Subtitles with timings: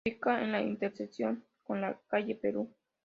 [0.03, 2.73] Se ubica en la intersección con la calle Perú.